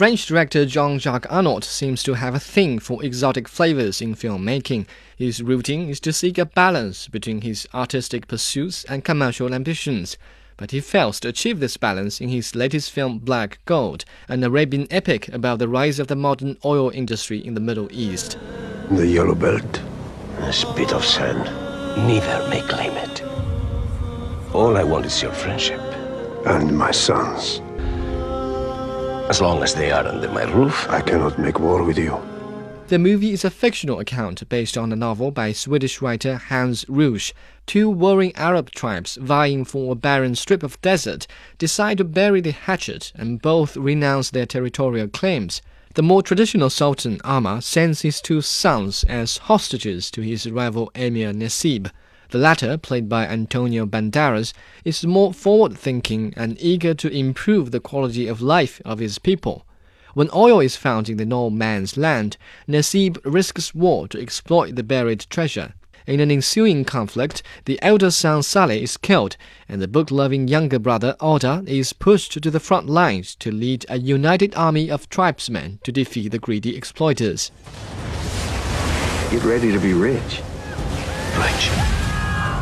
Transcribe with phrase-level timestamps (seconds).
[0.00, 4.86] French director Jean-Jacques Annaud seems to have a thing for exotic flavors in filmmaking.
[5.14, 10.16] His routine is to seek a balance between his artistic pursuits and commercial ambitions.
[10.56, 14.86] But he fails to achieve this balance in his latest film Black Gold, an Arabian
[14.90, 18.38] epic about the rise of the modern oil industry in the Middle East.
[18.90, 19.82] The yellow belt.
[20.38, 21.44] A spit of sand.
[22.08, 23.22] Neither may claim it.
[24.54, 25.82] All I want is your friendship.
[26.46, 27.60] And my sons.
[29.30, 30.88] As long as they are under my roof.
[30.88, 32.20] I cannot make war with you.
[32.88, 37.32] The movie is a fictional account based on a novel by Swedish writer Hans Ruesch.
[37.64, 42.50] Two warring Arab tribes vying for a barren strip of desert decide to bury the
[42.50, 45.62] hatchet and both renounce their territorial claims.
[45.94, 51.32] The more traditional Sultan Ahmad sends his two sons as hostages to his rival Emir
[51.32, 51.88] Nesib.
[52.30, 54.52] The latter, played by Antonio Banderas,
[54.84, 59.66] is more forward thinking and eager to improve the quality of life of his people.
[60.14, 62.36] When oil is found in the no man's land,
[62.68, 65.74] Nesib risks war to exploit the buried treasure.
[66.06, 69.36] In an ensuing conflict, the elder son Saleh is killed,
[69.68, 73.84] and the book loving younger brother Auda is pushed to the front lines to lead
[73.88, 77.50] a united army of tribesmen to defeat the greedy exploiters.
[79.32, 80.42] Get ready to be rich.
[81.36, 81.99] Rich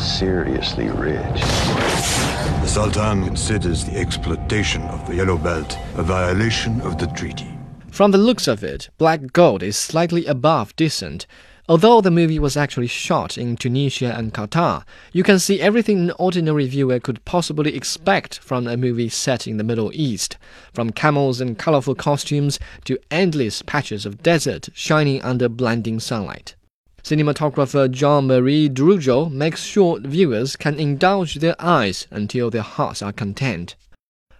[0.00, 1.40] seriously rich.
[1.40, 7.58] The Sultan considers the exploitation of the Yellow Belt a violation of the treaty.
[7.90, 11.26] From the looks of it, Black Gold is slightly above decent.
[11.68, 16.12] Although the movie was actually shot in Tunisia and Qatar, you can see everything an
[16.18, 20.36] ordinary viewer could possibly expect from a movie set in the Middle East,
[20.72, 26.56] from camels and colorful costumes to endless patches of desert shining under blinding sunlight.
[27.02, 33.74] Cinematographer Jean-Marie Dreujou makes sure viewers can indulge their eyes until their hearts are content.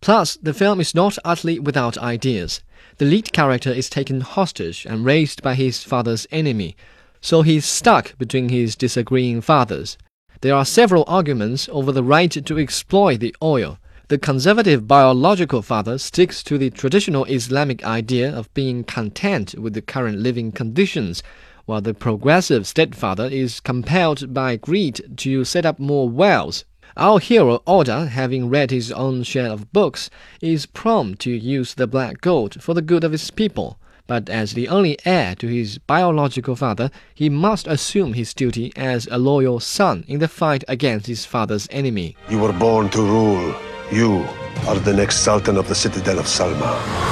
[0.00, 2.60] Plus, the film is not utterly without ideas.
[2.98, 6.76] The lead character is taken hostage and raised by his father's enemy,
[7.20, 9.96] so he's stuck between his disagreeing fathers.
[10.40, 13.78] There are several arguments over the right to exploit the oil.
[14.08, 19.80] The conservative biological father sticks to the traditional Islamic idea of being content with the
[19.80, 21.22] current living conditions
[21.66, 26.64] while the progressive stepfather is compelled by greed to set up more wells.
[26.96, 31.86] Our hero Auda, having read his own share of books, is prompt to use the
[31.86, 33.78] black gold for the good of his people.
[34.06, 39.08] But as the only heir to his biological father, he must assume his duty as
[39.10, 42.16] a loyal son in the fight against his father's enemy.
[42.28, 43.54] You were born to rule.
[43.90, 44.26] You
[44.66, 47.11] are the next Sultan of the Citadel of Salma.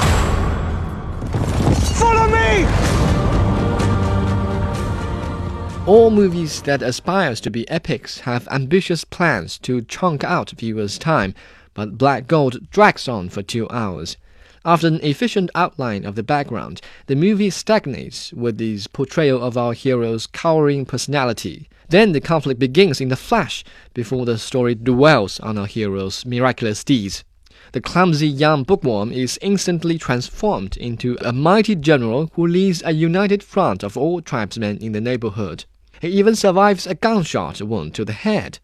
[5.87, 11.33] All movies that aspires to be epics have ambitious plans to chunk out viewers' time,
[11.73, 14.15] but Black Gold drags on for two hours.
[14.63, 19.73] After an efficient outline of the background, the movie stagnates with the portrayal of our
[19.73, 21.67] hero's cowering personality.
[21.89, 23.63] Then the conflict begins in the flash
[23.95, 27.23] before the story dwells on our hero's miraculous deeds.
[27.71, 33.41] The clumsy young bookworm is instantly transformed into a mighty general who leads a united
[33.41, 35.65] front of all tribesmen in the neighborhood.
[36.01, 38.57] He even survives a gunshot wound to the head.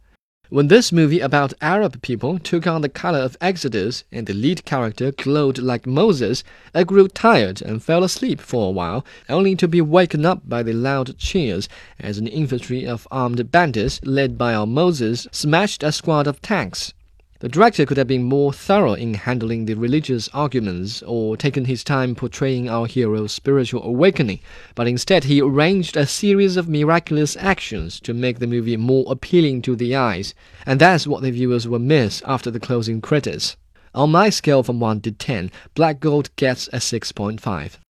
[0.50, 4.66] When this movie about Arab people took on the color of Exodus and the lead
[4.66, 6.44] character glowed like Moses,
[6.74, 10.64] I grew tired and fell asleep for a while, only to be wakened up by
[10.64, 15.92] the loud cheers as an infantry of armed bandits led by our Moses smashed a
[15.92, 16.96] squad of tanks.
[17.40, 21.84] The director could have been more thorough in handling the religious arguments or taken his
[21.84, 24.40] time portraying our hero's spiritual awakening,
[24.74, 29.62] but instead he arranged a series of miraculous actions to make the movie more appealing
[29.62, 30.34] to the eyes,
[30.66, 33.56] and that's what the viewers will miss after the closing credits.
[33.94, 37.78] On my scale from 1 to 10, Black Gold gets a 6.5.